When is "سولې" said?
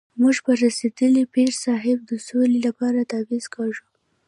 2.27-2.59